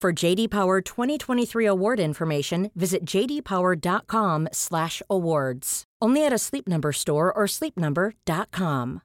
[0.00, 5.84] For JD Power 2023 award information, visit jdpower.com/awards.
[6.00, 9.02] Only at a Sleep Number store or sleepnumber.com.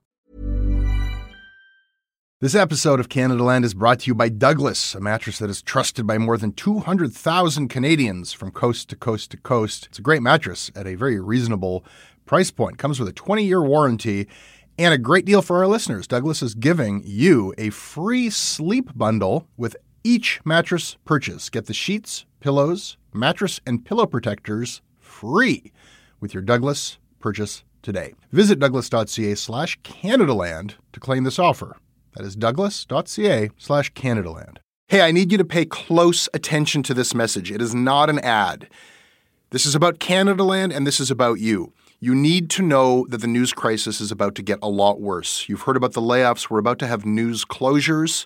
[2.39, 6.07] This episode of Canadaland is brought to you by Douglas, a mattress that is trusted
[6.07, 9.87] by more than 200,000 Canadians from coast to coast to coast.
[9.89, 11.83] It's a great mattress at a very reasonable
[12.25, 12.77] price point.
[12.77, 14.29] Comes with a 20-year warranty
[14.77, 16.07] and a great deal for our listeners.
[16.07, 21.49] Douglas is giving you a free sleep bundle with each mattress purchase.
[21.49, 25.73] Get the sheets, pillows, mattress, and pillow protectors free
[26.21, 28.13] with your Douglas purchase today.
[28.31, 31.77] Visit douglas.ca slash Canadaland to claim this offer.
[32.15, 34.57] That is douglas.ca slash Canadaland.
[34.87, 37.51] Hey, I need you to pay close attention to this message.
[37.51, 38.69] It is not an ad.
[39.49, 41.73] This is about Canadaland and this is about you.
[41.99, 45.49] You need to know that the news crisis is about to get a lot worse.
[45.49, 46.49] You've heard about the layoffs.
[46.49, 48.25] We're about to have news closures.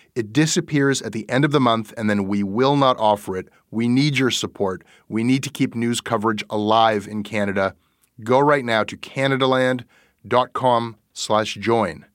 [0.15, 3.47] It disappears at the end of the month, and then we will not offer it.
[3.69, 4.83] We need your support.
[5.07, 7.75] We need to keep news coverage alive in Canada.
[8.23, 12.05] Go right now to canadaland.com slash join.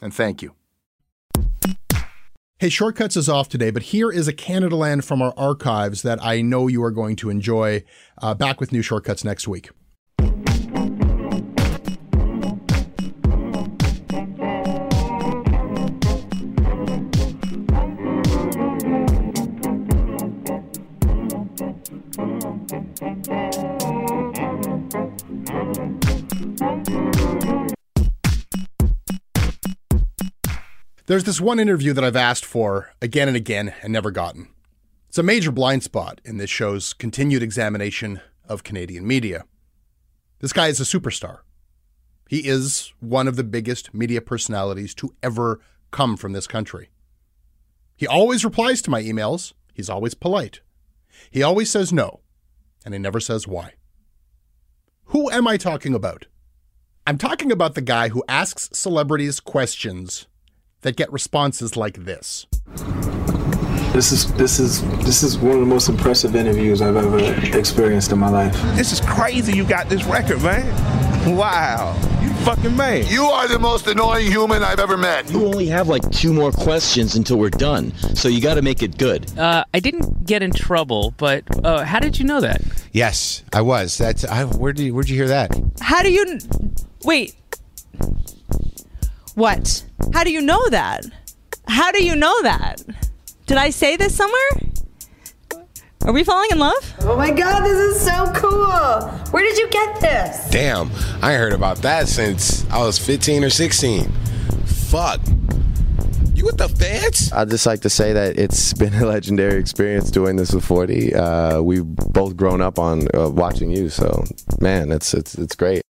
[0.00, 0.54] And thank you.
[2.58, 6.42] Hey, Shortcuts is off today, but here is a Canadaland from our archives that I
[6.42, 7.84] know you are going to enjoy.
[8.20, 9.70] Uh, back with new Shortcuts next week.
[31.10, 34.46] There's this one interview that I've asked for again and again and never gotten.
[35.08, 39.42] It's a major blind spot in this show's continued examination of Canadian media.
[40.38, 41.40] This guy is a superstar.
[42.28, 45.60] He is one of the biggest media personalities to ever
[45.90, 46.90] come from this country.
[47.96, 49.52] He always replies to my emails.
[49.74, 50.60] He's always polite.
[51.28, 52.20] He always says no,
[52.84, 53.72] and he never says why.
[55.06, 56.26] Who am I talking about?
[57.04, 60.28] I'm talking about the guy who asks celebrities questions
[60.82, 62.46] that get responses like this.
[63.92, 67.18] This is this is this is one of the most impressive interviews I've ever
[67.58, 68.52] experienced in my life.
[68.76, 71.36] This is crazy you got this record, man.
[71.36, 71.94] Wow.
[72.22, 73.06] You fucking man.
[73.08, 75.30] You are the most annoying human I've ever met.
[75.30, 78.82] You only have like two more questions until we're done, so you got to make
[78.82, 79.36] it good.
[79.36, 82.62] Uh, I didn't get in trouble, but uh, how did you know that?
[82.92, 83.98] Yes, I was.
[83.98, 85.50] That's I, where did you, where'd you hear that?
[85.80, 86.38] How do you
[87.04, 87.34] wait?
[89.34, 89.84] What?
[90.12, 91.06] How do you know that?
[91.68, 92.82] How do you know that?
[93.46, 94.70] Did I say this somewhere?
[96.06, 96.94] Are we falling in love?
[97.02, 99.02] Oh my god, this is so cool!
[99.32, 100.48] Where did you get this?
[100.50, 100.90] Damn,
[101.22, 104.10] I heard about that since I was 15 or 16.
[104.64, 105.20] Fuck.
[106.34, 107.30] You with the feds?
[107.32, 111.14] I'd just like to say that it's been a legendary experience doing this with 40.
[111.14, 114.24] Uh, we've both grown up on uh, watching you, so
[114.58, 115.82] man, it's it's it's great.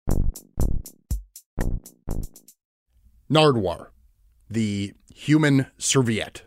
[3.32, 3.86] Nardwuar,
[4.50, 6.42] the human serviette.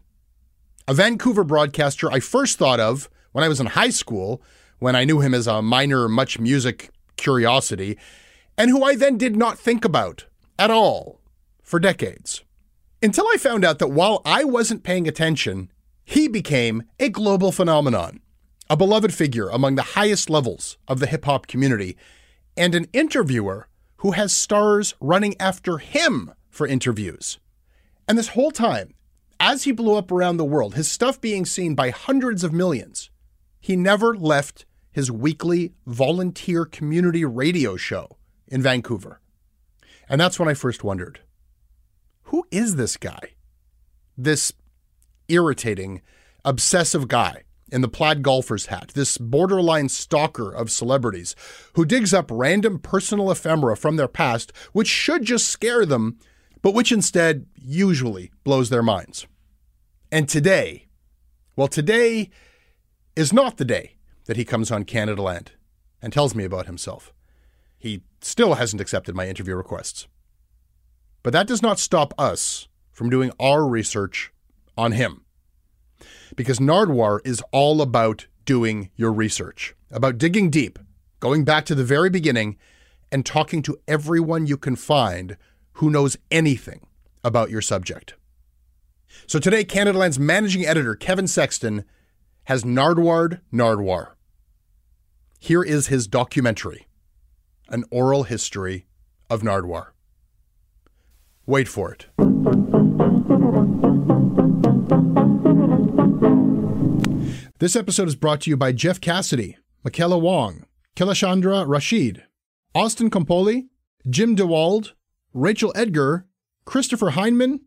[0.88, 4.41] A Vancouver broadcaster I first thought of when I was in high school,
[4.79, 7.97] when I knew him as a minor much music curiosity,
[8.57, 10.25] and who I then did not think about
[10.59, 11.21] at all
[11.61, 12.44] for decades.
[13.01, 15.71] Until I found out that while I wasn't paying attention,
[16.03, 18.19] he became a global phenomenon,
[18.69, 21.97] a beloved figure among the highest levels of the hip hop community,
[22.57, 23.67] and an interviewer
[23.97, 27.39] who has stars running after him for interviews.
[28.07, 28.94] And this whole time,
[29.39, 33.09] as he blew up around the world, his stuff being seen by hundreds of millions,
[33.59, 38.17] he never left his weekly volunteer community radio show
[38.47, 39.19] in Vancouver.
[40.07, 41.19] And that's when I first wondered
[42.27, 43.35] who is this guy?
[44.17, 44.51] This
[45.27, 46.01] irritating,
[46.44, 51.35] obsessive guy in the plaid golfer's hat, this borderline stalker of celebrities
[51.73, 56.19] who digs up random personal ephemera from their past, which should just scare them,
[56.63, 59.27] but which instead usually blows their minds.
[60.12, 60.88] And today,
[61.56, 62.31] well, today
[63.15, 65.50] is not the day that he comes on Canadaland
[66.01, 67.13] and tells me about himself.
[67.77, 70.07] He still hasn't accepted my interview requests.
[71.21, 74.31] But that does not stop us from doing our research
[74.77, 75.25] on him.
[76.36, 80.80] Because Nardwuar is all about doing your research, about digging deep,
[81.19, 82.57] going back to the very beginning,
[83.12, 85.38] and talking to everyone you can find
[85.74, 86.81] who knows anything
[87.24, 88.16] about your subject.
[89.28, 91.86] So today, Canadaland's managing editor, Kevin Sexton,
[92.46, 94.14] has Nardwuared Nardwuar.
[95.40, 96.88] Here is his documentary,
[97.70, 98.88] An Oral History
[99.30, 99.88] of Nardwuar.
[101.46, 102.08] Wait for it.
[107.60, 110.66] This episode is brought to you by Jeff Cassidy, Michaela Wong,
[110.96, 112.24] Kilashandra Rashid,
[112.75, 113.68] Austin Compoli,
[114.10, 114.94] Jim DeWald,
[115.35, 116.27] Rachel Edgar,
[116.63, 117.62] Christopher Heineman,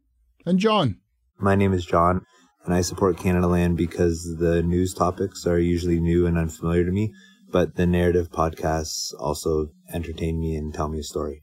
[0.46, 1.00] and John.
[1.36, 2.24] My name is John,
[2.64, 7.12] and I support Canadaland because the news topics are usually new and unfamiliar to me,
[7.50, 11.42] but the narrative podcasts also entertain me and tell me a story.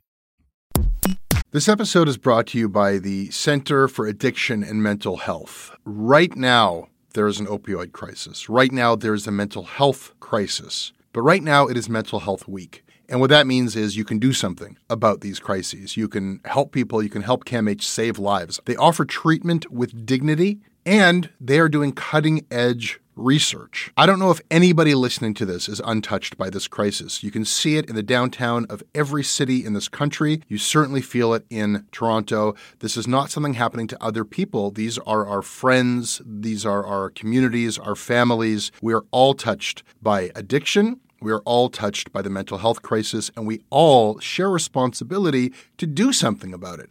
[1.51, 5.75] This episode is brought to you by the Center for Addiction and Mental Health.
[5.83, 8.47] Right now, there is an opioid crisis.
[8.47, 10.93] Right now, there is a mental health crisis.
[11.11, 12.85] But right now, it is Mental Health Week.
[13.13, 15.95] And what that means is you can do something about these crises.
[15.95, 18.59] You can help people, you can help CAMH save lives.
[18.65, 23.91] They offer treatment with dignity, and they are doing cutting edge research.
[23.95, 27.21] I don't know if anybody listening to this is untouched by this crisis.
[27.21, 30.41] You can see it in the downtown of every city in this country.
[30.47, 32.55] You certainly feel it in Toronto.
[32.79, 34.71] This is not something happening to other people.
[34.71, 38.71] These are our friends, these are our communities, our families.
[38.81, 40.99] We are all touched by addiction.
[41.23, 45.87] We are all touched by the mental health crisis, and we all share responsibility to
[45.87, 46.89] do something about it.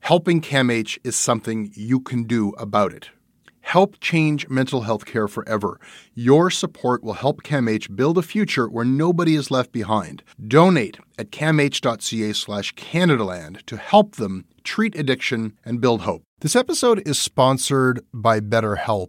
[0.00, 3.08] Helping CAMH is something you can do about it.
[3.62, 5.80] Help change mental health care forever.
[6.14, 10.22] Your support will help CAMH build a future where nobody is left behind.
[10.46, 16.22] Donate at camh.ca slash Canadaland to help them treat addiction and build hope.
[16.40, 19.08] This episode is sponsored by BetterHelp.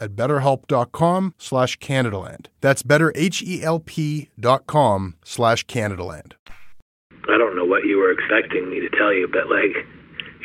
[0.00, 2.46] at betterhelp.com slash Canadaland.
[2.60, 6.32] That's betterhelp.com slash Canadaland.
[7.28, 9.86] I don't know what you were expecting me to tell you, but like,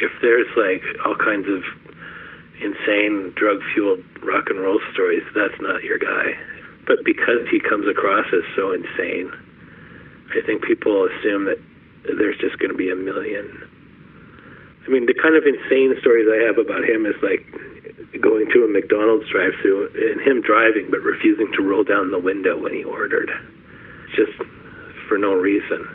[0.02, 1.64] if there's like all kinds of
[2.62, 6.36] insane drug fueled rock and roll stories, that's not your guy.
[6.86, 9.32] But because he comes across as so insane,
[10.36, 11.60] I think people assume that
[12.18, 13.48] there's just going to be a million.
[14.86, 17.48] I mean, the kind of insane stories I have about him is like
[18.22, 22.58] going to a McDonald's drive-through and him driving but refusing to roll down the window
[22.62, 23.32] when he ordered,
[24.16, 24.32] just
[25.08, 25.88] for no reason.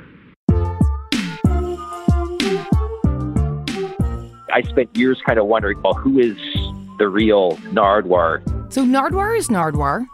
[4.51, 6.37] I spent years kind of wondering, well, who is
[6.99, 8.43] the real Nardwuar?
[8.73, 10.07] So Nardwuar is Nardwuar.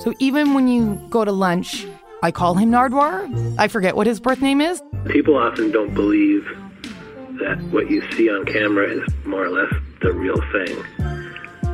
[0.00, 1.86] So even when you go to lunch,
[2.22, 3.56] I call him Nardwuar.
[3.58, 4.82] I forget what his birth name is.
[5.06, 6.44] People often don't believe
[7.38, 9.72] that what you see on camera is more or less
[10.02, 10.84] the real thing,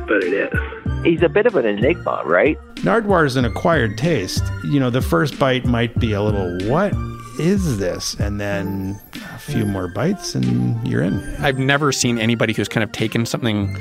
[0.07, 1.03] but it is.
[1.03, 2.57] He's a bit of an enigma, right?
[2.77, 4.43] Nardwuar is an acquired taste.
[4.63, 6.93] You know, the first bite might be a little, what
[7.39, 8.15] is this?
[8.15, 11.19] And then a few more bites and you're in.
[11.39, 13.77] I've never seen anybody who's kind of taken something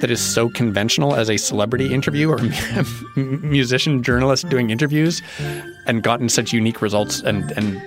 [0.00, 2.38] that is so conventional as a celebrity interview or
[3.16, 5.22] musician journalist doing interviews
[5.86, 7.80] and gotten such unique results and and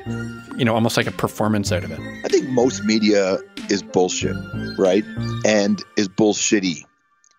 [0.58, 2.00] you know almost like a performance out of it.
[2.26, 3.38] I think most media
[3.70, 4.36] is bullshit,
[4.78, 5.06] right?
[5.46, 6.84] And is bullshitty.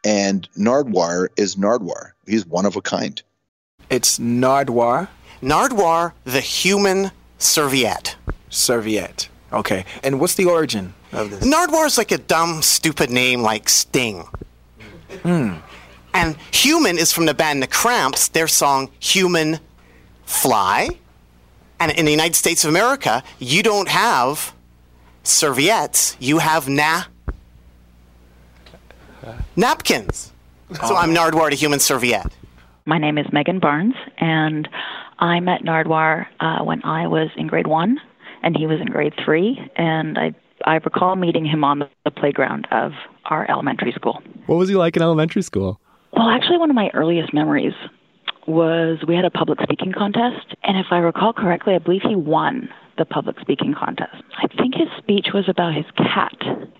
[0.05, 2.13] And Nardwuar is Nardwuar.
[2.27, 3.21] He's one of a kind.
[3.91, 5.09] It's Nardwuar.
[5.43, 8.17] Nardwuar, the human serviette.
[8.51, 9.29] Serviette.
[9.53, 9.85] Okay.
[10.03, 11.45] And what's the origin of this?
[11.45, 14.27] Nardwuar is like a dumb, stupid name like Sting.
[15.23, 15.55] Hmm.
[16.15, 19.61] And human is from the band The Cramps, their song Human
[20.25, 20.91] Fly.
[21.81, 24.53] And in the United States of America, you don't have
[25.23, 27.05] serviettes, you have na
[29.57, 30.33] napkins.
[30.87, 32.33] So I'm Nardwuar, the human serviette.
[32.85, 34.69] My name is Megan Barnes, and
[35.19, 37.99] I met Nardwuar uh, when I was in grade one,
[38.43, 39.59] and he was in grade three.
[39.77, 42.93] And I I recall meeting him on the playground of
[43.27, 44.23] our elementary school.
[44.47, 45.81] What was he like in elementary school?
[46.13, 47.75] Well, actually, one of my earliest memories
[48.47, 52.17] was we had a public speaking contest, and if I recall correctly, I believe he
[52.17, 52.69] won
[52.99, 54.23] the public speaking contest.
[54.37, 56.37] I think his speech was about his cat,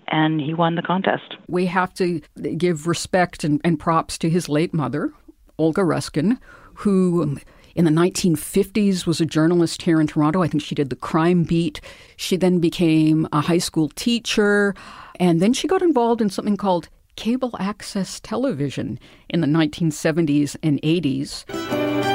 [0.07, 1.35] and he won the contest.
[1.47, 2.21] We have to
[2.57, 5.11] give respect and, and props to his late mother,
[5.57, 6.39] Olga Ruskin,
[6.75, 7.37] who
[7.75, 10.43] in the 1950s was a journalist here in Toronto.
[10.43, 11.81] I think she did the crime beat.
[12.17, 14.75] She then became a high school teacher,
[15.19, 18.97] and then she got involved in something called cable access television
[19.29, 22.08] in the 1970s and 80s.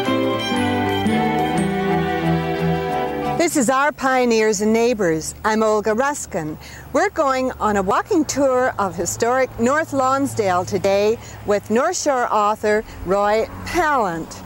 [3.45, 5.35] This is Our Pioneers and Neighbours.
[5.45, 6.57] I'm Olga Ruskin.
[6.95, 12.83] We're going on a walking tour of historic North Lonsdale today with North Shore author
[13.05, 14.43] Roy Pallant.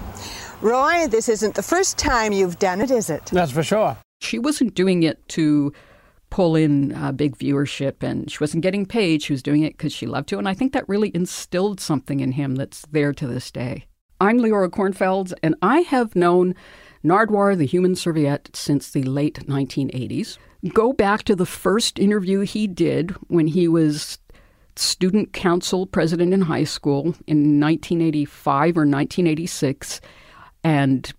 [0.61, 3.27] Roy, this isn't the first time you've done it, is it?
[3.27, 3.97] That's for sure.
[4.21, 5.73] She wasn't doing it to
[6.31, 9.23] pull in uh, big viewership and she wasn't getting paid.
[9.23, 10.39] She was doing it because she loved to.
[10.39, 13.85] And I think that really instilled something in him that's there to this day.
[14.21, 16.57] I'm Leora Kornfeld, and I have known
[17.05, 20.39] Nardwuar, the human serviette, since the late 1980s.
[20.75, 24.19] Go back to the first interview he did when he was
[24.77, 30.01] student council president in high school in 1985 or 1986.
[30.65, 31.13] And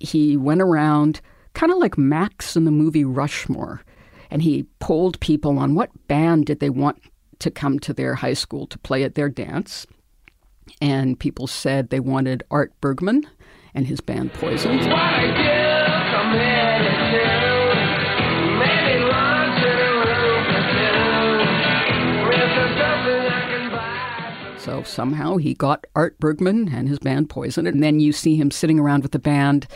[0.00, 1.20] he went around
[1.54, 3.82] kind of like Max in the movie Rushmore.
[4.30, 7.00] And he polled people on what band did they want
[7.38, 9.86] to come to their high school to play at their dance.
[10.80, 13.26] And people said they wanted Art Bergman
[13.74, 14.78] and his band Poison.
[24.58, 28.50] So somehow he got Art Bergman and his band Poison, and then you see him
[28.50, 29.66] sitting around with the band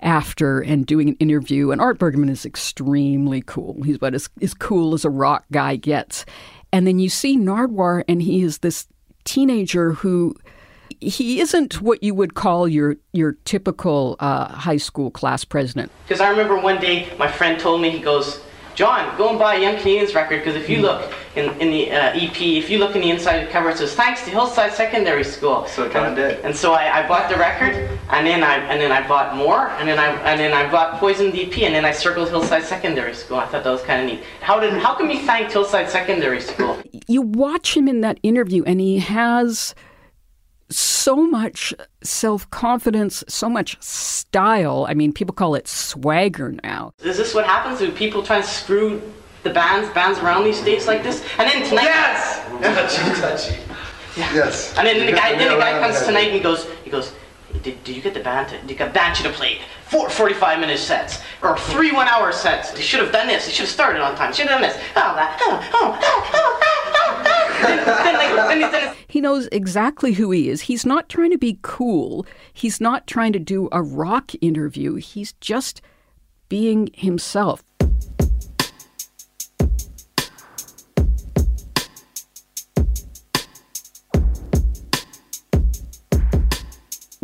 [0.00, 1.70] after and doing an interview.
[1.70, 3.80] And Art Bergman is extremely cool.
[3.84, 6.26] He's about as, as cool as a rock guy gets.
[6.72, 8.88] And then you see Nardwuar, and he is this
[9.24, 10.34] teenager who
[11.00, 15.90] he isn't what you would call your your typical uh, high school class president.
[16.06, 18.40] Because I remember one day my friend told me he goes,
[18.76, 21.90] John, go and buy a Young Canadians record because if you look in, in the
[21.90, 25.24] uh, EP, if you look in the inside cover, it says thanks to Hillside Secondary
[25.24, 25.66] School.
[25.66, 26.44] So John and, did.
[26.44, 27.72] And so I, I bought the record,
[28.10, 31.00] and then I and then I bought more, and then I and then I bought
[31.00, 33.38] Poison EP, and then I circled Hillside Secondary School.
[33.38, 34.24] I thought that was kind of neat.
[34.42, 36.78] How did how can we thank Hillside Secondary School?
[37.08, 39.74] You watch him in that interview, and he has
[40.70, 44.86] so much self confidence, so much style.
[44.88, 46.92] I mean, people call it swagger now.
[47.02, 49.00] Is this what happens when people try to screw
[49.42, 51.24] the bands, bands around these states like this?
[51.38, 51.84] And then tonight.
[51.84, 52.42] Yes!
[52.60, 53.60] touchy, touchy.
[54.16, 54.34] Yeah.
[54.34, 54.76] Yes.
[54.78, 57.12] And then the guy, then the guy comes tonight and he goes, he goes,
[57.62, 60.08] did, did you get the band to, did you get band you to play four
[60.08, 62.72] 45 minute sets or three one hour sets?
[62.72, 63.46] They should have done this.
[63.46, 64.32] They should have started on time.
[64.32, 64.76] Should have done this.
[64.96, 65.38] Oh, that.
[65.42, 66.60] Oh, oh, oh, oh, oh,
[66.94, 67.22] oh.
[67.24, 67.32] oh,
[68.82, 68.92] oh.
[69.08, 70.60] He knows exactly who he is.
[70.60, 72.26] He's not trying to be cool.
[72.52, 74.96] He's not trying to do a rock interview.
[74.96, 75.80] He's just
[76.50, 77.62] being himself.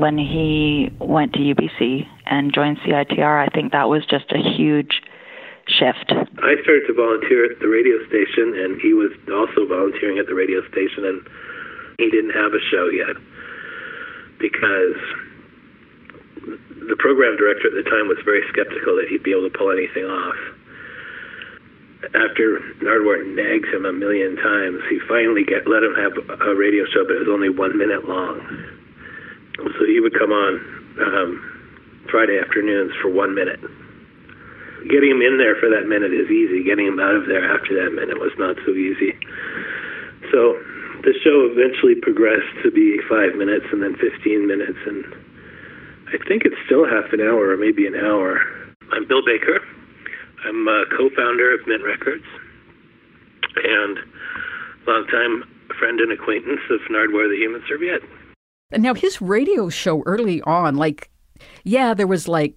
[0.03, 4.99] When he went to UBC and joined CITR, I think that was just a huge
[5.71, 6.11] shift.
[6.11, 10.35] I started to volunteer at the radio station, and he was also volunteering at the
[10.35, 11.23] radio station, and
[12.03, 13.15] he didn't have a show yet
[14.43, 14.99] because
[16.83, 19.71] the program director at the time was very skeptical that he'd be able to pull
[19.71, 20.41] anything off.
[22.11, 26.91] After Nardwuar nags him a million times, he finally get, let him have a radio
[26.91, 28.82] show, but it was only one minute long.
[29.83, 30.63] So he would come on
[31.03, 31.31] um,
[32.07, 33.59] Friday afternoons for one minute.
[34.87, 36.63] Getting him in there for that minute is easy.
[36.63, 39.11] Getting him out of there after that minute was not so easy.
[40.31, 40.55] So
[41.03, 45.03] the show eventually progressed to be five minutes and then 15 minutes, and
[46.15, 48.39] I think it's still half an hour or maybe an hour.
[48.95, 49.59] I'm Bill Baker.
[50.47, 52.27] I'm a co-founder of Mint Records
[53.67, 53.99] and
[54.87, 55.43] longtime
[55.75, 58.07] friend and acquaintance of Nardwuar the Human Serviette.
[58.77, 61.11] Now his radio show early on, like,
[61.65, 62.55] yeah, there was like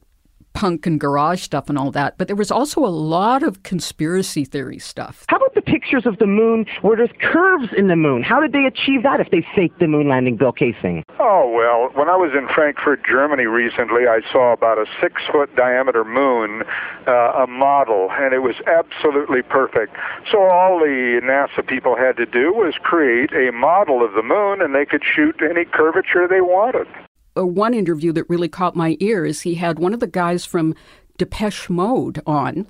[0.55, 4.45] punk and garage stuff and all that, but there was also a lot of conspiracy
[4.45, 5.25] theory stuff.
[5.27, 8.23] How about the pictures of the moon where there's curves in the moon?
[8.23, 11.03] How did they achieve that if they faked the moon landing Bill Kaysing?
[11.19, 15.53] Oh, well, when I was in Frankfurt, Germany recently, I saw about a six foot
[15.55, 16.63] diameter moon,
[17.05, 19.95] uh, a model, and it was absolutely perfect.
[20.31, 24.61] So all the NASA people had to do was create a model of the moon,
[24.61, 26.87] and they could shoot any curvature they wanted
[27.37, 30.45] uh, one interview that really caught my ear is he had one of the guys
[30.45, 30.75] from
[31.17, 32.67] Depeche Mode on.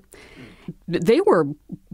[0.88, 1.48] They were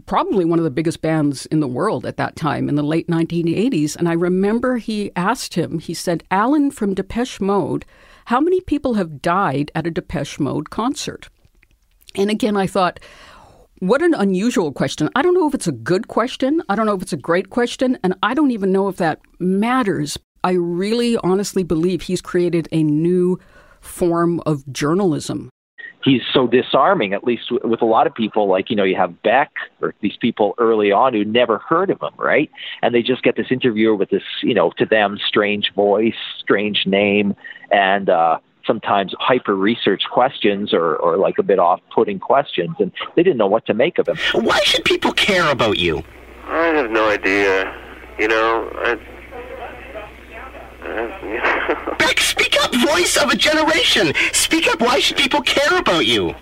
[0.06, 3.08] probably one of the biggest bands in the world at that time in the late
[3.08, 3.96] 1980s.
[3.96, 7.84] And I remember he asked him, he said, Alan from Depeche Mode,
[8.26, 11.28] how many people have died at a Depeche Mode concert?
[12.14, 13.00] And again, I thought,
[13.78, 15.08] what an unusual question.
[15.16, 16.62] I don't know if it's a good question.
[16.68, 17.98] I don't know if it's a great question.
[18.04, 20.18] And I don't even know if that matters.
[20.44, 23.38] I really honestly believe he's created a new
[23.80, 25.50] form of journalism.
[26.04, 28.48] He's so disarming, at least with a lot of people.
[28.48, 32.00] Like, you know, you have Beck or these people early on who never heard of
[32.02, 32.50] him, right?
[32.82, 36.86] And they just get this interviewer with this, you know, to them, strange voice, strange
[36.86, 37.36] name,
[37.70, 42.92] and, uh, sometimes hyper research questions or, or like a bit off putting questions and
[43.16, 44.16] they didn't know what to make of him.
[44.44, 46.02] Why should people care about you?
[46.46, 47.74] I have no idea.
[48.18, 48.98] You know, I,
[51.98, 54.12] Beck, speak up, voice of a generation.
[54.32, 54.80] Speak up.
[54.80, 56.34] Why should people care about you?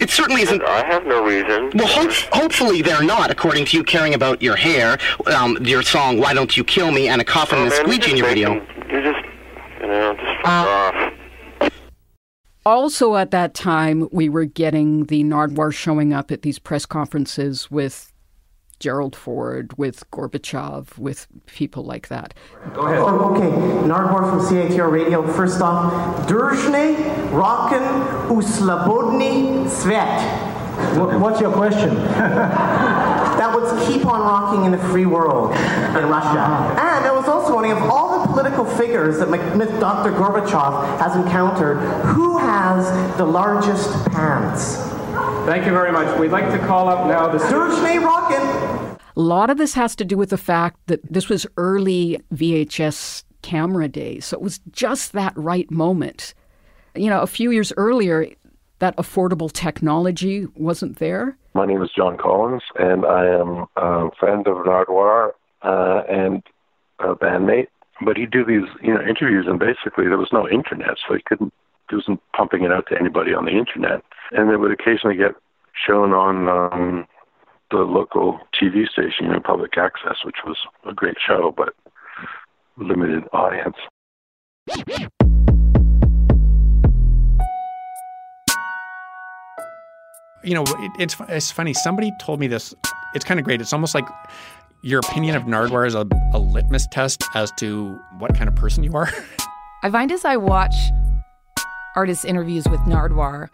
[0.00, 0.62] It certainly isn't.
[0.62, 1.70] I have no reason.
[1.74, 6.18] Well, ho- hopefully they're not, according to you caring about your hair, um, your song
[6.18, 8.26] "Why Don't You Kill Me" and a coffin oh, and a man, squeegee in your
[8.26, 8.54] video.
[8.54, 9.24] You just,
[9.80, 11.12] you know, just fuck off.
[12.66, 17.70] Also, at that time, we were getting the Nardwuar showing up at these press conferences
[17.70, 18.13] with
[18.84, 22.34] Gerald Ford, with Gorbachev, with people like that.
[22.74, 22.98] Go ahead.
[22.98, 23.48] Oh, okay,
[23.88, 25.26] Nardwuar from CITR Radio.
[25.26, 27.80] First off, Druzhny, Rockin,
[28.28, 31.18] Uslabodny, Svet.
[31.18, 31.94] What's your question?
[33.38, 36.40] that was keep on rocking in the free world in Russia.
[36.40, 36.70] Uh-huh.
[36.72, 39.30] And I was also wondering of all the political figures that
[39.80, 40.12] Dr.
[40.12, 44.76] Gorbachev has encountered, who has the largest pants?
[45.46, 46.18] Thank you very much.
[46.18, 48.73] We'd like to call up now the Druzhny Rockin.
[49.16, 53.22] A lot of this has to do with the fact that this was early VHS
[53.42, 54.24] camera days.
[54.26, 56.34] So it was just that right moment.
[56.96, 58.26] You know, a few years earlier,
[58.80, 61.36] that affordable technology wasn't there.
[61.54, 65.30] My name is John Collins, and I am a friend of Nardwuar
[65.62, 66.42] uh, and
[66.98, 67.68] a bandmate.
[68.04, 71.22] But he'd do these, you know, interviews, and basically there was no internet, so he
[71.24, 71.52] couldn't,
[71.88, 74.02] he wasn't pumping it out to anybody on the internet.
[74.32, 75.36] And it would occasionally get
[75.86, 77.06] shown on um,
[77.74, 80.56] the local TV station, you know, public access, which was
[80.88, 81.74] a great show, but
[82.76, 83.76] limited audience.
[90.44, 91.74] You know, it, it's it's funny.
[91.74, 92.74] Somebody told me this.
[93.14, 93.60] It's kind of great.
[93.60, 94.06] It's almost like
[94.82, 98.84] your opinion of Nardwuar is a, a litmus test as to what kind of person
[98.84, 99.08] you are.
[99.82, 100.74] I find as I watch
[101.96, 103.48] artists' interviews with Nardwuar,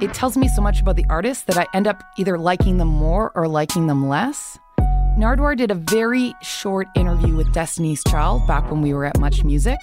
[0.00, 2.88] it tells me so much about the artist that I end up either liking them
[2.88, 4.58] more or liking them less.
[5.18, 9.44] Nardwuar did a very short interview with Destiny's Child back when we were at Much
[9.44, 9.78] Music.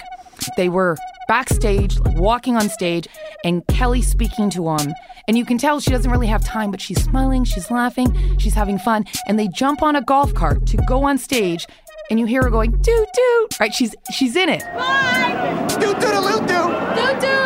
[0.56, 0.96] They were
[1.28, 3.06] backstage, walking on stage,
[3.44, 4.92] and Kelly speaking to him.
[5.28, 8.54] And you can tell she doesn't really have time, but she's smiling, she's laughing, she's
[8.54, 9.04] having fun.
[9.28, 11.66] And they jump on a golf cart to go on stage,
[12.10, 13.48] and you hear her going, doo doo.
[13.60, 13.72] Right?
[13.72, 14.62] She's she's in it.
[14.74, 15.66] Bye!
[15.78, 17.39] Doo doo doo doo doo doo.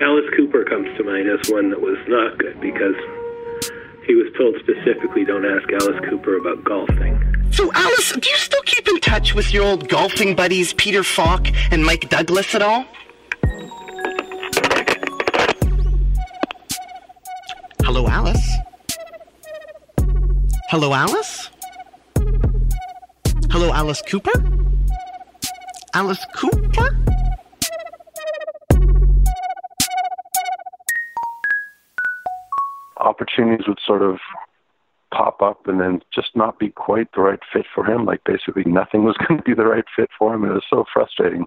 [0.00, 2.94] Alice Cooper comes to mind as one that was not good because
[4.06, 7.18] he was told specifically don't ask Alice Cooper about golfing.
[7.50, 11.48] So, Alice, do you still keep in touch with your old golfing buddies Peter Falk
[11.72, 12.84] and Mike Douglas at all?
[17.82, 18.48] Hello, Alice?
[20.70, 21.50] Hello, Alice?
[23.50, 24.32] Hello, Alice Cooper?
[25.92, 27.07] Alice Cooper?
[33.38, 34.18] Opportunities would sort of
[35.10, 38.04] pop up and then just not be quite the right fit for him.
[38.04, 40.44] Like basically nothing was going to be the right fit for him.
[40.44, 41.46] It was so frustrating.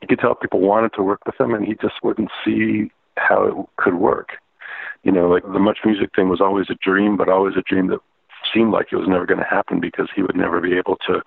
[0.00, 3.44] You could tell people wanted to work with him and he just wouldn't see how
[3.44, 4.30] it could work.
[5.02, 7.88] You know, like the much music thing was always a dream, but always a dream
[7.88, 8.00] that
[8.52, 11.22] seemed like it was never going to happen because he would never be able to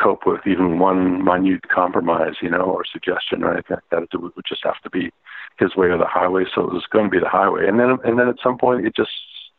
[0.00, 4.08] cope with even one minute compromise, you know, or suggestion or anything like that.
[4.12, 5.10] It would just have to be
[5.58, 6.44] his way or the highway.
[6.54, 7.66] So it was going to be the highway.
[7.66, 9.10] And then, and then at some point, it just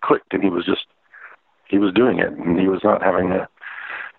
[0.04, 0.86] clicked, and he was just
[1.70, 3.48] he was doing it, and he was not having a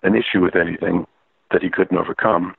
[0.03, 1.05] an issue with anything
[1.51, 2.55] that he couldn't overcome.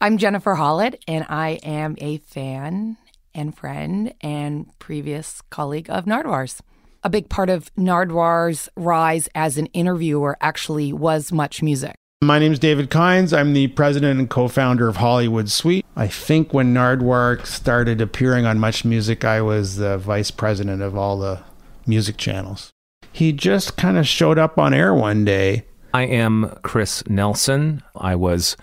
[0.00, 2.98] I'm Jennifer Hollett, and I am a fan
[3.34, 6.62] and friend and previous colleague of Nardwuar's.
[7.02, 11.96] A big part of Nardwuar's rise as an interviewer actually was Much Music.
[12.22, 13.36] My name is David Kines.
[13.36, 15.84] I'm the president and co founder of Hollywood Suite.
[15.96, 20.96] I think when Nardwuar started appearing on Much Music, I was the vice president of
[20.96, 21.40] all the
[21.84, 22.70] music channels.
[23.12, 25.64] He just kind of showed up on air one day.
[25.92, 27.82] I am Chris Nelson.
[27.96, 28.56] I was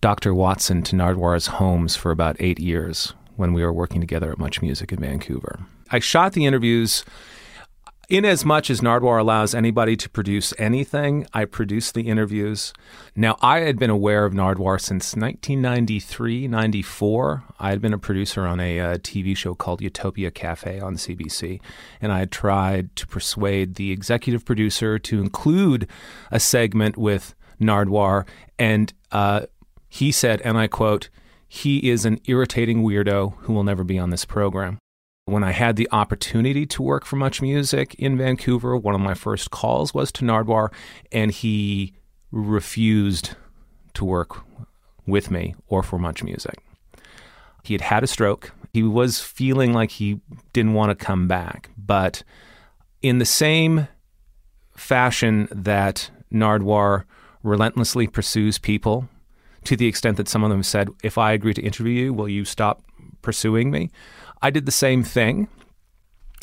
[0.00, 0.32] Dr.
[0.34, 4.62] Watson to Nardwuar's Holmes for about eight years when we were working together at Much
[4.62, 5.60] Music in Vancouver.
[5.90, 7.04] I shot the interviews
[8.10, 12.72] in as much as Nardwuar allows anybody to produce anything, I produced the interviews.
[13.14, 17.44] Now, I had been aware of Nardwuar since 1993, 94.
[17.60, 21.62] I had been a producer on a uh, TV show called Utopia Cafe on CBC,
[22.00, 25.88] and I had tried to persuade the executive producer to include
[26.32, 28.26] a segment with Nardwuar,
[28.58, 29.42] and uh,
[29.88, 31.10] he said, and I quote,
[31.46, 34.78] he is an irritating weirdo who will never be on this program.
[35.30, 39.14] When I had the opportunity to work for Much Music in Vancouver, one of my
[39.14, 40.72] first calls was to Nardwuar,
[41.12, 41.94] and he
[42.32, 43.36] refused
[43.94, 44.42] to work
[45.06, 46.58] with me or for Much Music.
[47.62, 48.50] He had had a stroke.
[48.72, 50.20] He was feeling like he
[50.52, 51.70] didn't want to come back.
[51.78, 52.24] But
[53.00, 53.86] in the same
[54.74, 57.04] fashion that Nardwuar
[57.44, 59.08] relentlessly pursues people,
[59.62, 62.28] to the extent that some of them said, If I agree to interview you, will
[62.28, 62.82] you stop
[63.22, 63.90] pursuing me?
[64.42, 65.48] I did the same thing.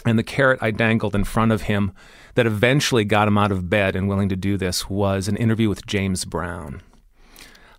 [0.06, 1.92] And the carrot I dangled in front of him
[2.36, 5.68] that eventually got him out of bed and willing to do this was an interview
[5.68, 6.82] with James Brown.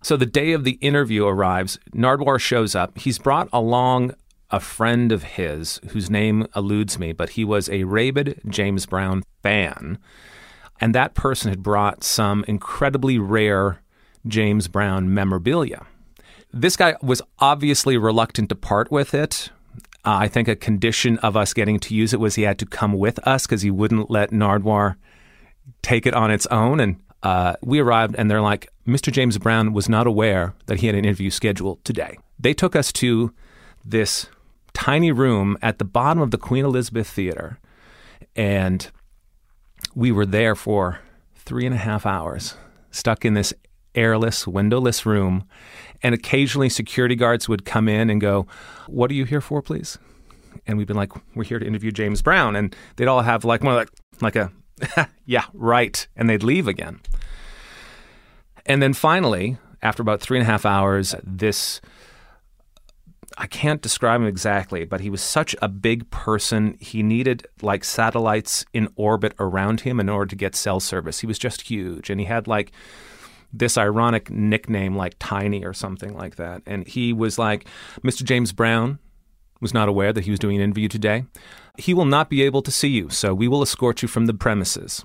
[0.03, 2.99] So the day of the interview arrives, Nardwuar shows up.
[2.99, 4.15] He's brought along
[4.51, 9.23] a friend of his whose name eludes me, but he was a rabid James Brown
[9.43, 9.99] fan.
[10.81, 13.83] And that person had brought some incredibly rare
[14.27, 15.87] James Brown memorabilia.
[16.53, 19.51] This guy was obviously reluctant to part with it.
[20.05, 22.67] Uh, I think a condition of us getting to use it was he had to
[22.67, 24.97] come with us because he wouldn't let Nardwuar
[25.83, 26.81] take it on its own.
[26.81, 29.13] And uh, we arrived, and they're like, Mr.
[29.13, 32.17] James Brown was not aware that he had an interview scheduled today.
[32.39, 33.35] They took us to
[33.85, 34.29] this
[34.73, 37.59] tiny room at the bottom of the Queen Elizabeth Theater,
[38.37, 38.91] and
[39.95, 41.01] we were there for
[41.35, 42.55] three and a half hours,
[42.91, 43.53] stuck in this
[43.94, 45.44] airless, windowless room.
[46.03, 48.46] And occasionally security guards would come in and go,
[48.87, 49.98] What are you here for, please?
[50.66, 52.57] And we'd been like, We're here to interview James Brown.
[52.57, 54.53] And they'd all have like one like like a
[55.24, 56.07] yeah, right.
[56.16, 57.01] And they'd leave again.
[58.66, 61.81] And then finally, after about three and a half hours, this
[63.37, 66.77] I can't describe him exactly, but he was such a big person.
[66.81, 71.20] He needed like satellites in orbit around him in order to get cell service.
[71.20, 72.11] He was just huge.
[72.11, 72.72] And he had like
[73.53, 76.63] this ironic nickname like Tiny or something like that.
[76.67, 77.67] And he was like,
[78.03, 78.23] Mr.
[78.25, 78.99] James Brown
[79.61, 81.25] was not aware that he was doing an interview today.
[81.77, 84.35] He will not be able to see you, so we will escort you from the
[84.35, 85.05] premises.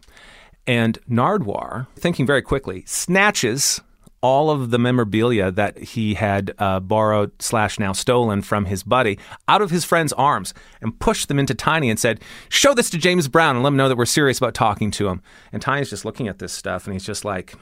[0.65, 3.81] And Nardwuar, thinking very quickly, snatches
[4.21, 9.19] all of the memorabilia that he had uh, borrowed slash now stolen from his buddy
[9.49, 12.97] out of his friend's arms and pushed them into Tiny and said, "Show this to
[12.97, 15.89] James Brown and let him know that we're serious about talking to him." And Tiny's
[15.89, 17.55] just looking at this stuff and he's just like,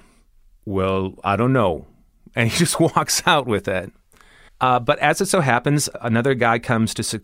[0.65, 1.87] well, I don't know.
[2.33, 3.91] And he just walks out with it.
[4.61, 7.21] Uh, but as it so happens, another guy comes to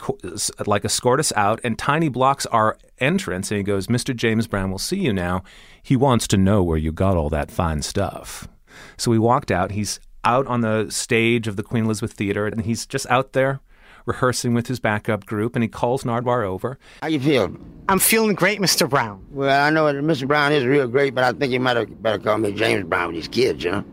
[0.65, 4.13] like escort us out, and Tiny blocks our entrance, and he goes, "Mr.
[4.13, 5.43] James Brown will see you now.
[5.81, 8.49] He wants to know where you got all that fine stuff."
[8.97, 9.71] So we walked out.
[9.71, 13.61] He's out on the stage of the Queen Elizabeth Theater, and he's just out there
[14.07, 16.79] rehearsing with his backup group, and he calls Nardwuar over.
[17.01, 17.55] How you feel?
[17.89, 18.89] I'm feeling great, Mr.
[18.89, 19.23] Brown.
[19.31, 20.27] Well, I know that Mr.
[20.27, 23.07] Brown is real great, but I think you might have better call me James Brown
[23.07, 23.85] with these kids, you know?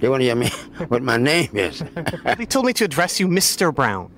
[0.00, 0.48] They want to hear me
[0.88, 1.82] what my name is.
[2.38, 3.74] they told me to address you Mr.
[3.74, 4.10] Brown.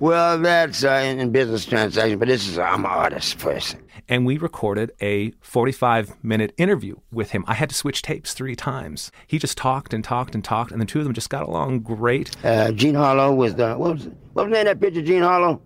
[0.00, 3.76] Well, that's uh, in, in, business transactions, but this is, I'm an artist first.
[4.08, 7.44] And we recorded a 45 minute interview with him.
[7.46, 9.10] I had to switch tapes three times.
[9.26, 11.80] He just talked and talked and talked, and the two of them just got along
[11.80, 12.30] great.
[12.44, 15.22] Uh, Jean Harlow was the, what was, what was the name of that picture, Jean
[15.22, 15.60] Harlow?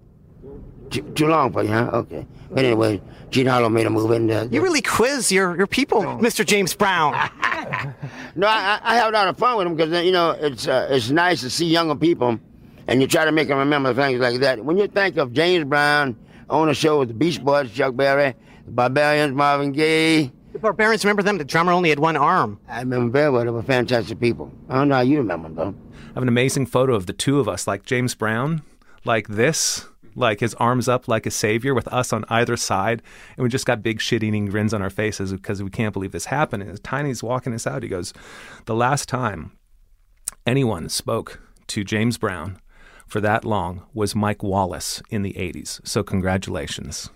[0.91, 1.91] Too, too, long for you, huh?
[1.93, 2.27] Okay.
[2.51, 4.45] But anyway, Jean Harlow made a move in there.
[4.47, 6.47] You really quiz your, your people, Mr.
[6.47, 7.13] James Brown.
[8.37, 10.89] no, I, I have a lot of fun with them because, you know, it's, uh,
[10.91, 12.39] it's nice to see younger people
[12.89, 14.65] and you try to make them remember things like that.
[14.65, 16.17] When you think of James Brown
[16.51, 18.35] on a show with the Beach Boys, Chuck Berry,
[18.65, 21.39] the Barbarians, Marvin Gaye, The Barbarians, remember them?
[21.39, 22.59] The drummer only had one arm.
[22.69, 23.45] I remember very well.
[23.45, 24.51] They were fantastic people.
[24.69, 25.75] Oh, I don't know how you remember them, though.
[26.11, 28.63] I have an amazing photo of the two of us, like James Brown,
[29.05, 33.03] like this, like his arms up like a savior with us on either side.
[33.37, 36.13] And we just got big shit eating grins on our faces because we can't believe
[36.13, 36.63] this happened.
[36.63, 37.83] And Tiny's walking us out.
[37.83, 38.13] He goes,
[38.65, 39.53] The last time
[40.47, 42.59] anyone spoke to James Brown
[43.09, 45.81] for that long was Mike Wallace in the 80s.
[45.87, 47.11] So congratulations.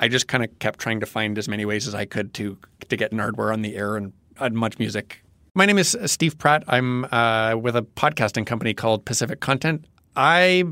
[0.00, 2.58] I just kind of kept trying to find as many ways as I could to
[2.88, 5.22] to get Nardwuar on the air and on Much Music.
[5.54, 6.64] My name is Steve Pratt.
[6.66, 9.84] I'm uh, with a podcasting company called Pacific Content.
[10.16, 10.64] I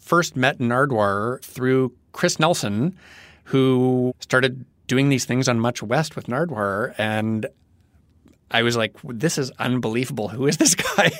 [0.00, 2.96] first met Nardwuar through Chris Nelson,
[3.44, 7.46] who started doing these things on Much West with Nardwuar, and
[8.50, 10.28] I was like, "This is unbelievable.
[10.28, 11.10] Who is this guy?"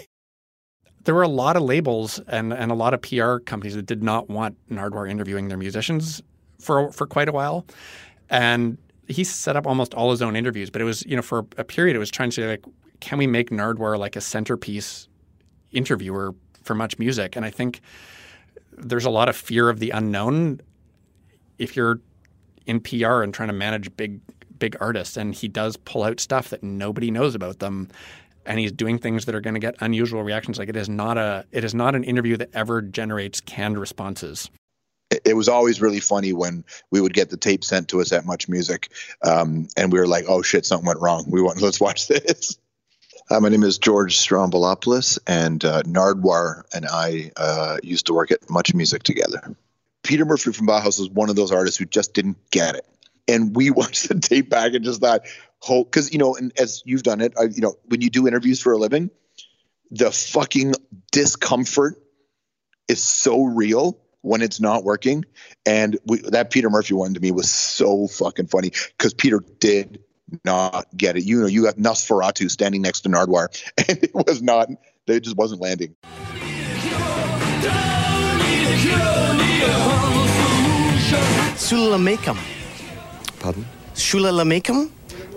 [1.09, 4.03] There were a lot of labels and, and a lot of PR companies that did
[4.03, 6.23] not want Nardwuar interviewing their musicians
[6.61, 7.65] for for quite a while,
[8.29, 10.69] and he set up almost all his own interviews.
[10.69, 12.65] But it was you know for a period it was trying to say like,
[13.01, 15.09] can we make Nardwuar like a centerpiece
[15.73, 17.37] interviewer for Much Music?
[17.37, 17.81] And I think
[18.77, 20.61] there's a lot of fear of the unknown
[21.57, 22.01] if you're
[22.67, 24.21] in PR and trying to manage big
[24.59, 27.89] big artists, and he does pull out stuff that nobody knows about them
[28.49, 30.59] and he's doing things that are going to get unusual reactions.
[30.59, 34.51] Like it is not a it is not an interview that ever generates canned responses.
[35.25, 38.27] It was always really funny when we would get the tape sent to us at
[38.27, 41.27] Much Music, um, and we were like, "Oh shit, something went wrong.
[41.29, 42.59] We want let's watch this."
[43.31, 48.31] Uh, my name is George Stroumboulopoulos, and uh, Nardwuar and I uh, used to work
[48.31, 49.55] at Much Music together.
[50.03, 52.87] Peter Murphy from Bauhaus was one of those artists who just didn't get it,
[53.27, 55.23] and we watched the tape back and just thought,
[55.61, 58.27] whole because you know, and as you've done it, I, you know, when you do
[58.27, 59.11] interviews for a living,
[59.91, 60.75] the fucking
[61.13, 61.97] discomfort
[62.89, 65.25] is so real when it's not working.
[65.67, 70.03] And we, that Peter Murphy one to me was so fucking funny because Peter did
[70.45, 71.25] not get it.
[71.25, 73.49] You know, you have Nosferatu standing next to Nardwuar,
[73.89, 74.69] and it was not.
[75.07, 75.95] It just wasn't landing.
[81.57, 82.37] Sulamakum.
[83.41, 83.65] Pardon?
[83.95, 84.91] Sulamakum?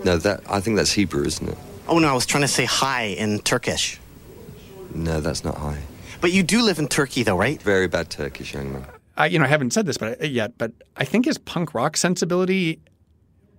[0.04, 1.58] No, that I think that's Hebrew, isn't it?
[1.88, 4.00] Oh no, I was trying to say hi in Turkish.
[4.94, 5.78] No, that's not hi.
[6.20, 7.60] But you do live in Turkey though, right?
[7.62, 8.86] Very bad Turkish young man.
[9.16, 11.74] I, you know, I haven't said this but uh, yet, but I think his punk
[11.74, 12.80] rock sensibility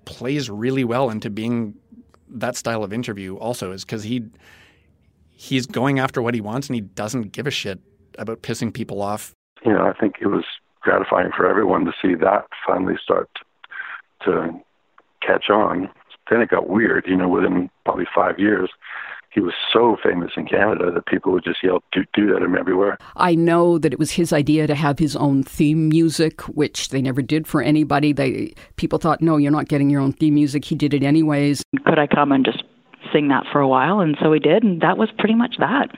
[0.06, 1.76] plays really well into being
[2.30, 3.36] that style of interview.
[3.38, 4.24] Also, is because he
[5.32, 7.80] he's going after what he wants and he doesn't give a shit
[8.18, 9.34] about pissing people off.
[9.66, 10.44] You know, I think it was
[10.82, 13.30] gratifying for everyone to see that finally start
[14.26, 14.50] to
[15.26, 15.90] catch on.
[16.30, 17.06] Then it got weird.
[17.08, 18.70] You know, within probably five years,
[19.30, 22.56] he was so famous in Canada that people would just yell "do do" at him
[22.56, 22.98] everywhere.
[23.16, 27.02] I know that it was his idea to have his own theme music, which they
[27.02, 28.14] never did for anybody.
[28.14, 30.66] They people thought, no, you're not getting your own theme music.
[30.66, 31.64] He did it anyways.
[31.86, 32.64] Could I come and just
[33.12, 34.00] sing that for a while?
[34.00, 35.90] And so we did, and that was pretty much that.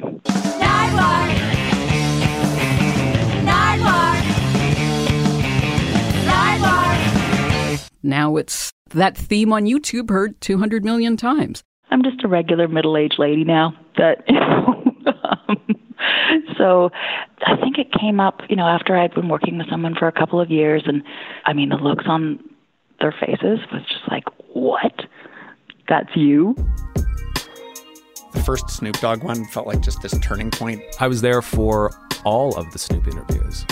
[8.02, 11.64] Now it's that theme on YouTube heard 200 million times.
[11.92, 13.74] I'm just a regular middle-aged lady now.
[13.98, 14.84] That you know,
[15.24, 15.58] um,
[16.58, 16.90] so
[17.46, 20.12] I think it came up, you know, after I'd been working with someone for a
[20.12, 21.04] couple of years, and
[21.46, 22.40] I mean, the looks on
[23.00, 25.06] their faces was just like, "What?
[25.88, 26.56] That's you."
[28.34, 30.82] The first Snoop Dogg one felt like just this turning point.
[31.00, 31.92] I was there for
[32.26, 33.66] all of the Snoop interviews.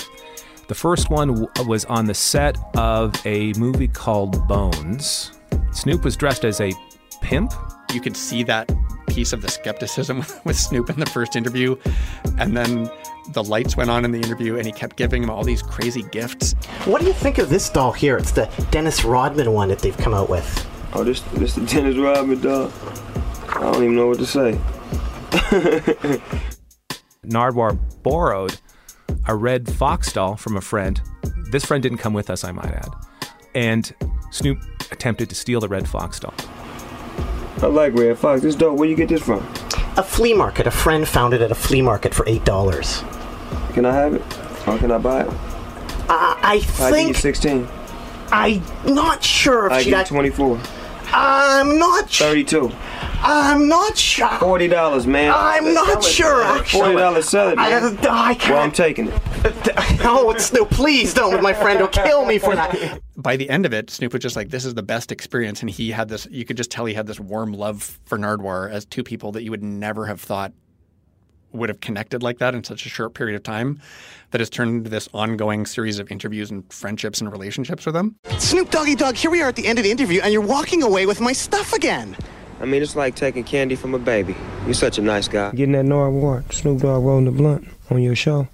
[0.67, 5.31] The first one w- was on the set of a movie called Bones.
[5.71, 6.71] Snoop was dressed as a
[7.21, 7.51] pimp.
[7.93, 8.71] You could see that
[9.07, 11.75] piece of the skepticism with Snoop in the first interview.
[12.37, 12.89] And then
[13.33, 16.03] the lights went on in the interview and he kept giving him all these crazy
[16.11, 16.53] gifts.
[16.85, 18.17] What do you think of this doll here?
[18.17, 20.69] It's the Dennis Rodman one that they've come out with.
[20.93, 22.71] Oh, this this the Dennis Rodman doll.
[23.49, 24.59] I don't even know what to say.
[27.25, 28.59] Nardwuar borrowed
[29.27, 31.01] a Redd Foxx doll from a friend.
[31.51, 32.89] This friend didn't come with us, I might add.
[33.55, 33.93] And
[34.31, 34.59] Snoop
[34.91, 36.33] attempted to steal the Redd Foxx doll.
[37.61, 38.41] I like Redd Foxx.
[38.41, 38.77] This dope.
[38.77, 39.39] Where you get this from?
[39.95, 40.67] A flea market.
[40.67, 43.03] A friend found it at a flea market for eight dollars.
[43.73, 44.21] Can I have it?
[44.67, 45.27] Or can I buy it?
[45.27, 45.35] Uh,
[46.09, 47.67] I I you think 16.
[48.31, 50.07] I'm not sure if I she give got.
[50.07, 50.59] 24.
[51.07, 52.09] I'm not.
[52.09, 52.27] Sure.
[52.29, 52.71] 32.
[53.25, 54.27] I'm not sure.
[54.39, 55.31] Forty dollars, man.
[55.33, 56.43] I'm not sure.
[56.43, 57.97] Actually, Forty dollars, sell it, I, man.
[58.09, 58.53] I can't.
[58.53, 59.21] Well, I'm taking it.
[60.05, 60.65] Oh, it's no.
[60.65, 61.41] Please don't.
[61.41, 62.99] My friend will kill me for that.
[63.15, 65.69] By the end of it, Snoop was just like, "This is the best experience," and
[65.69, 66.27] he had this.
[66.29, 69.43] You could just tell he had this warm love for Nardwuar as two people that
[69.43, 70.51] you would never have thought
[71.53, 73.79] would have connected like that in such a short period of time
[74.31, 78.15] that has turned into this ongoing series of interviews and friendships and relationships with them.
[78.39, 80.83] Snoop Doggy Dogg, here we are at the end of the interview, and you're walking
[80.83, 82.17] away with my stuff again.
[82.63, 84.37] I mean, it's like taking candy from a baby.
[84.63, 85.51] You're such a nice guy.
[85.51, 88.47] Getting that Nardwuar, Snoop Dogg rolling the blunt on your show.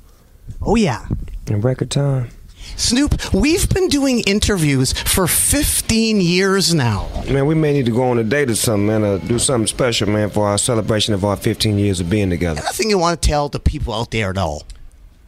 [0.63, 1.05] Oh, yeah.
[1.45, 2.29] In record time.
[2.75, 7.07] Snoop, we've been doing interviews for 15 years now.
[7.29, 9.67] Man, we may need to go on a date or something, man, or do something
[9.67, 12.61] special, man, for our celebration of our 15 years of being together.
[12.61, 14.63] Anything you want to tell the people out there, at all.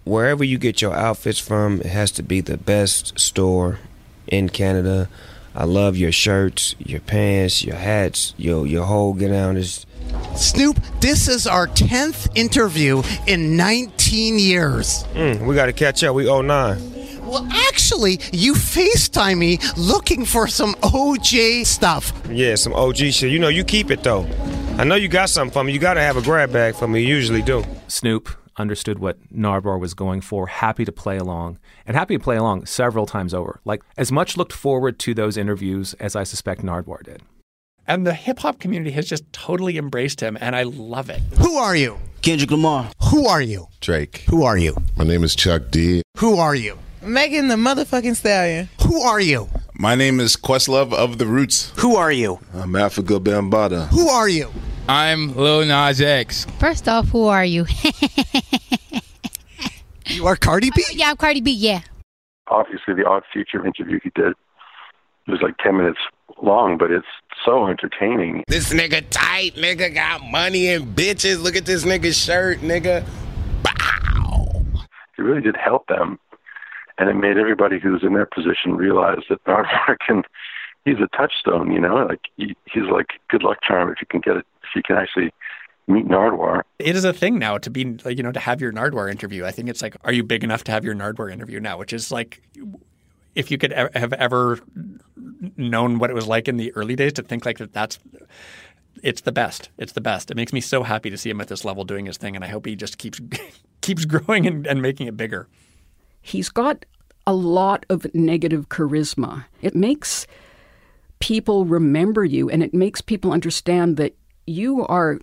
[0.05, 3.77] Wherever you get your outfits from, it has to be the best store
[4.25, 5.07] in Canada.
[5.53, 9.85] I love your shirts, your pants, your hats, your your whole get down is.
[10.35, 15.05] Snoop, this is our 10th interview in 19 years.
[15.13, 16.15] Mm, we got to catch up.
[16.15, 17.21] We 09.
[17.23, 22.11] Well, actually, you FaceTime me looking for some OJ stuff.
[22.29, 23.31] Yeah, some OG shit.
[23.31, 24.27] You know, you keep it though.
[24.77, 25.71] I know you got something for me.
[25.71, 27.01] You got to have a grab bag for me.
[27.01, 27.63] You usually do.
[27.87, 28.29] Snoop
[28.61, 32.67] understood what Nardwuar was going for, happy to play along, and happy to play along
[32.67, 33.59] several times over.
[33.65, 37.23] Like, as much looked forward to those interviews as I suspect Nardwuar did.
[37.87, 41.21] And the hip hop community has just totally embraced him, and I love it.
[41.39, 41.97] Who are you?
[42.21, 42.91] Kendrick Lamar.
[43.09, 43.67] Who are you?
[43.81, 44.23] Drake.
[44.29, 44.77] Who are you?
[44.95, 46.03] My name is Chuck D.
[46.17, 46.77] Who are you?
[47.01, 48.69] Megan the motherfucking stallion.
[48.85, 49.49] Who are you?
[49.73, 51.73] My name is Questlove of the Roots.
[51.77, 52.39] Who are you?
[52.53, 53.87] I'm Afrika Bambaataa.
[53.87, 54.51] Who are you?
[54.91, 56.45] I'm Lil Nas X.
[56.59, 57.65] First off, who are you?
[60.07, 60.83] you are Cardi B?
[60.91, 61.79] yeah, I'm Cardi B, yeah.
[62.47, 64.33] Obviously, the Odd Future interview he did
[65.27, 65.99] it was like 10 minutes
[66.41, 67.07] long, but it's
[67.45, 68.43] so entertaining.
[68.49, 71.41] This nigga tight, nigga got money and bitches.
[71.41, 73.05] Look at this nigga's shirt, nigga.
[73.63, 74.63] Bow.
[75.17, 76.19] It really did help them.
[76.97, 80.23] And it made everybody who's in their position realize that Nardwuar can,
[80.83, 84.19] he's a touchstone, you know, like he, he's like good luck charm if you can
[84.19, 85.31] get it, if you can actually
[85.87, 86.61] meet Nardwuar.
[86.79, 89.45] It is a thing now to be, like, you know, to have your Nardwuar interview.
[89.45, 91.77] I think it's like, are you big enough to have your Nardwuar interview now?
[91.77, 92.41] Which is like,
[93.35, 94.59] if you could e- have ever
[95.57, 97.99] known what it was like in the early days to think like that, that's
[99.03, 99.69] it's the best.
[99.77, 100.31] It's the best.
[100.31, 102.43] It makes me so happy to see him at this level doing his thing, and
[102.43, 103.19] I hope he just keeps
[103.81, 105.47] keeps growing and, and making it bigger.
[106.21, 106.85] He's got
[107.25, 109.45] a lot of negative charisma.
[109.61, 110.27] It makes
[111.19, 115.19] people remember you, and it makes people understand that you are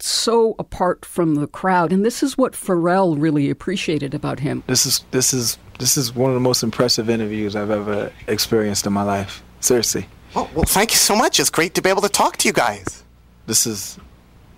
[0.00, 1.92] so apart from the crowd.
[1.92, 4.62] And this is what Pharrell really appreciated about him.
[4.66, 8.86] This is this is this is one of the most impressive interviews I've ever experienced
[8.86, 9.42] in my life.
[9.60, 10.06] Seriously.
[10.34, 11.40] Well, well, thank you so much.
[11.40, 13.04] It's great to be able to talk to you guys.
[13.46, 13.98] This is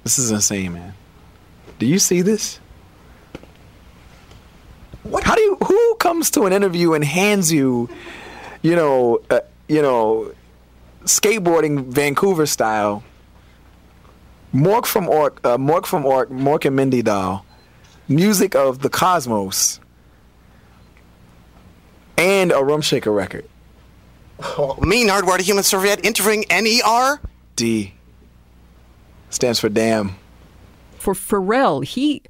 [0.04, 0.94] this is insane, man.
[1.78, 2.58] Do you see this?
[5.02, 5.24] What?
[5.24, 5.56] How do you?
[5.66, 7.88] Who comes to an interview and hands you,
[8.62, 10.32] you know, uh, you know,
[11.04, 13.02] skateboarding Vancouver style?
[14.54, 17.44] Mork from Ork, uh, Mork from Ork, Mork and Mindy doll,
[18.08, 19.80] music of the Cosmos,
[22.18, 23.44] and a Rump Shaker record.
[24.42, 27.20] Oh, me, Nardwuar, the Human Serviette, interviewing NER?
[27.56, 27.92] D
[29.30, 30.16] stands for damn.
[30.98, 32.22] For Pharrell, he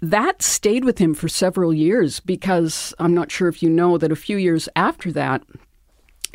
[0.00, 4.12] that stayed with him for several years because I'm not sure if you know that
[4.12, 5.42] a few years after that,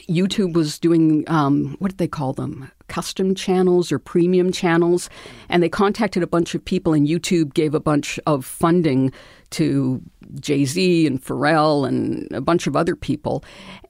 [0.10, 2.71] YouTube was doing um, what did they call them?
[2.92, 5.10] Custom channels or premium channels.
[5.48, 9.14] And they contacted a bunch of people, and YouTube gave a bunch of funding
[9.52, 10.02] to
[10.42, 13.46] Jay Z and Pharrell and a bunch of other people.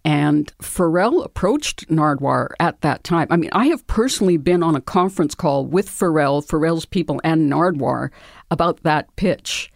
[0.05, 3.27] And Pharrell approached Nardwuar at that time.
[3.31, 7.51] I mean, I have personally been on a conference call with Pharrell, Pharrell's people, and
[7.51, 8.11] Nardwuar
[8.51, 9.71] about that pitch.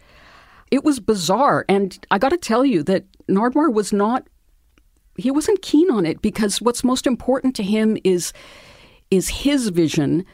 [0.70, 1.64] It was bizarre.
[1.68, 4.28] And I got to tell you that Nardwuar was not
[5.18, 8.32] he wasn't keen on it because what's most important to him is
[9.10, 10.24] is his vision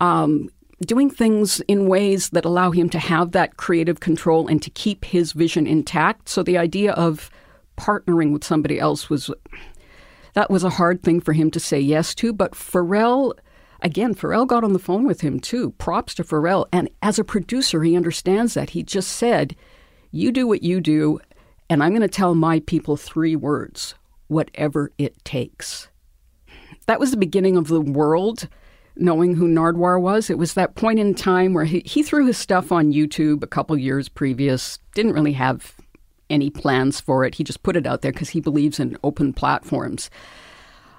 [0.00, 0.48] um,
[0.86, 5.04] doing things in ways that allow him to have that creative control and to keep
[5.04, 6.28] his vision intact.
[6.28, 7.30] So the idea of
[7.76, 9.30] partnering with somebody else was
[10.34, 13.32] that was a hard thing for him to say yes to but Pharrell
[13.82, 15.70] again Pharrell got on the phone with him too.
[15.78, 16.66] Props to Pharrell.
[16.72, 18.70] And as a producer he understands that.
[18.70, 19.54] He just said
[20.10, 21.20] you do what you do
[21.70, 23.94] and I'm going to tell my people three words
[24.26, 25.88] whatever it takes.
[26.88, 28.48] That was the beginning of the world
[28.96, 30.30] knowing who Nardwuar was.
[30.30, 33.46] It was that point in time where he, he threw his stuff on YouTube a
[33.46, 35.74] couple years previous, didn't really have
[36.30, 37.34] any plans for it.
[37.34, 40.08] He just put it out there because he believes in open platforms.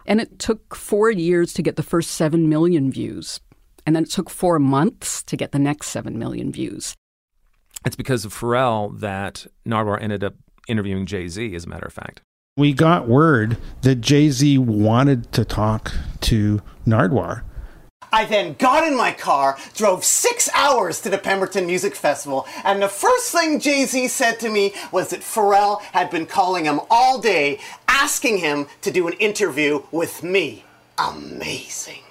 [0.06, 3.40] And it took four years to get the first 7 million views.
[3.88, 6.94] And then it took four months to get the next 7 million views.
[7.84, 10.36] It's because of Pharrell that Nardwuar ended up
[10.68, 12.22] interviewing Jay Z, as a matter of fact
[12.60, 17.44] we got word that Jay Z wanted to talk to Nardwuar.
[18.12, 22.82] I then got in my car, drove six hours to the Pemberton Music Festival, and
[22.82, 26.82] the first thing Jay Z said to me was that Pharrell had been calling him
[26.90, 30.66] all day, asking him to do an interview with me.
[30.98, 32.02] Amazing.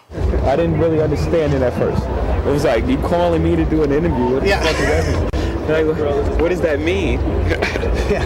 [0.44, 2.03] I didn't really understand it at first.
[2.46, 4.34] It was like, you calling me to do an interview?
[4.34, 4.62] What the Yeah.
[4.62, 5.28] fuck does that mean?
[5.68, 7.20] Like, what does that mean?
[8.11, 8.24] yeah.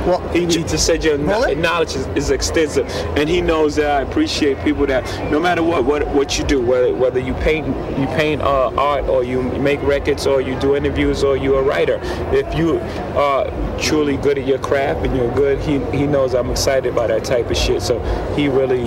[0.00, 0.06] Yeah.
[0.06, 2.86] Well, he, he just said your kno- knowledge is, is extensive,
[3.16, 6.60] and he knows that I appreciate people that no matter what what, what you do,
[6.60, 7.66] whether whether you paint
[7.98, 11.62] you paint uh, art or you make records or you do interviews or you're a
[11.62, 12.00] writer,
[12.32, 12.78] if you
[13.18, 13.46] are
[13.78, 17.24] truly good at your craft and you're good, he he knows I'm excited by that
[17.24, 17.82] type of shit.
[17.82, 18.00] So
[18.34, 18.86] he really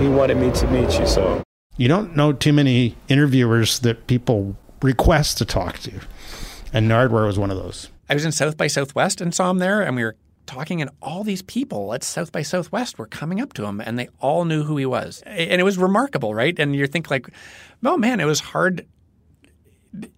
[0.00, 1.06] he wanted me to meet you.
[1.06, 1.42] So.
[1.76, 6.00] You don't know too many interviewers that people request to talk to.
[6.72, 7.88] And Nardwuar was one of those.
[8.08, 10.16] I was in South by Southwest and saw him there, and we were
[10.48, 13.98] talking, and all these people at South by Southwest were coming up to him, and
[13.98, 16.58] they all knew who he was, and it was remarkable, right?
[16.58, 17.28] And you think like,
[17.84, 18.86] oh man, it was hard.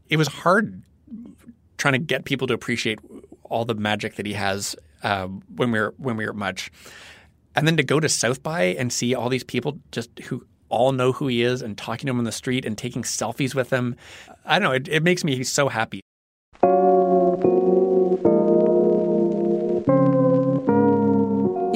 [0.09, 0.83] It was hard
[1.77, 2.99] trying to get people to appreciate
[3.45, 6.71] all the magic that he has uh, when we were when we were much,
[7.55, 10.93] and then to go to South by and see all these people just who all
[10.93, 13.71] know who he is and talking to him on the street and taking selfies with
[13.71, 13.97] him.
[14.45, 14.75] I don't know.
[14.75, 16.01] It, it makes me so happy.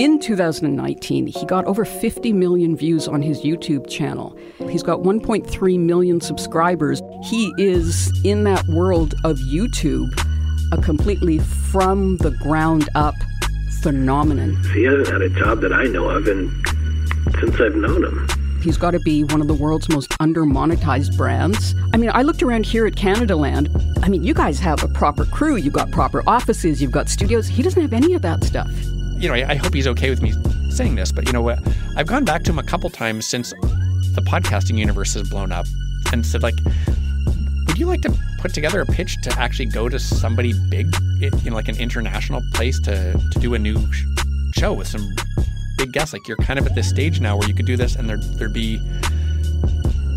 [0.04, 4.36] In 2019, he got over 50 million views on his YouTube channel.
[4.68, 7.00] He's got 1.3 million subscribers.
[7.22, 10.12] He is in that world of YouTube
[10.72, 13.14] a completely from the ground up
[13.80, 14.62] phenomenon.
[14.74, 16.50] He hasn't had a job that I know of in,
[17.40, 18.60] since I've known him.
[18.60, 21.74] He's got to be one of the world's most under monetized brands.
[21.94, 23.70] I mean, I looked around here at Canadaland.
[24.04, 27.48] I mean, you guys have a proper crew, you've got proper offices, you've got studios.
[27.48, 28.70] He doesn't have any of that stuff.
[29.24, 30.34] You know, I, I hope he's okay with me
[30.70, 31.58] saying this, but you know what?
[31.96, 35.64] I've gone back to him a couple times since the podcasting universe has blown up
[36.12, 36.56] and said, like,
[37.66, 41.30] would you like to put together a pitch to actually go to somebody big, you
[41.48, 44.04] know, like an international place to, to do a new sh-
[44.54, 45.08] show with some
[45.78, 46.12] big guests?
[46.12, 48.18] Like, you're kind of at this stage now where you could do this and there,
[48.18, 48.78] there'd be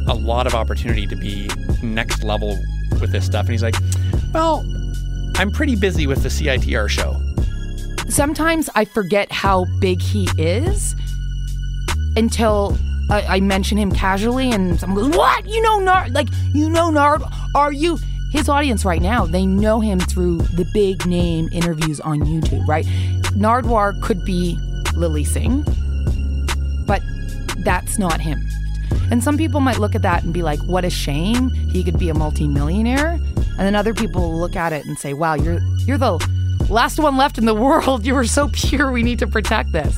[0.09, 1.49] a lot of opportunity to be
[1.81, 2.59] next level
[2.99, 3.45] with this stuff.
[3.45, 3.77] And he's like,
[4.33, 4.65] well,
[5.35, 7.23] I'm pretty busy with the CITR show.
[8.09, 10.95] Sometimes I forget how big he is
[12.15, 12.77] until
[13.09, 15.45] I, I mention him casually, and someone goes, "What?
[15.45, 16.13] You know Nard?
[16.13, 17.21] Like you know Nard?
[17.55, 17.97] Are you?"
[18.31, 22.85] His audience right now, they know him through the big name interviews on YouTube, right?
[23.37, 24.59] Nardwuar could be
[24.95, 25.63] Lilly Singh,
[26.85, 27.01] but
[27.59, 28.45] that's not him.
[29.11, 31.49] And some people might look at that and be like, what a shame.
[31.49, 33.11] He could be a multimillionaire.
[33.11, 36.19] And then other people look at it and say, wow, you're you're the
[36.69, 38.05] last one left in the world.
[38.05, 38.91] You were so pure.
[38.91, 39.97] We need to protect this.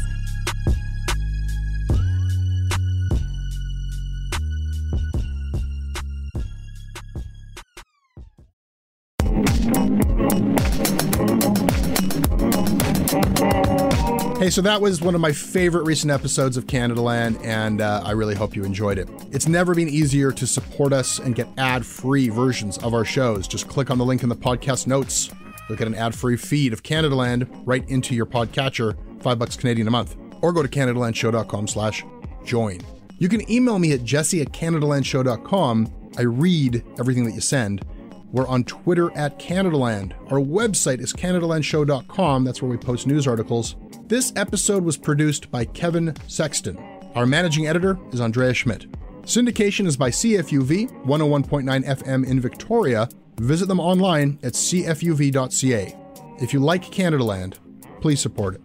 [14.39, 18.11] Hey, so that was one of my favorite recent episodes of Canadaland, and uh, I
[18.11, 19.09] really hope you enjoyed it.
[19.31, 23.49] It's never been easier to support us and get ad free versions of our shows.
[23.49, 25.29] Just click on the link in the podcast notes.
[25.69, 29.87] You'll get an ad free feed of Canadaland right into your podcatcher, five bucks Canadian
[29.87, 30.17] a month.
[30.41, 32.03] Or go to CanadaLandShow.com slash
[32.43, 32.81] join.
[33.19, 36.11] You can email me at jesse at CanadaLandShow.com.
[36.17, 37.85] I read everything that you send.
[38.31, 40.13] We're on Twitter at CanadaLand.
[40.31, 42.43] Our website is CanadaLandShow.com.
[42.43, 43.75] That's where we post news articles.
[44.07, 46.77] This episode was produced by Kevin Sexton.
[47.15, 48.89] Our managing editor is Andrea Schmidt.
[49.23, 53.09] Syndication is by CFUV 101.9 FM in Victoria.
[53.39, 55.95] Visit them online at cfuv.ca.
[56.39, 57.57] If you like Canadaland,
[58.01, 58.61] please support it.